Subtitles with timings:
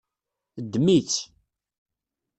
[0.63, 1.17] Ddem-itt.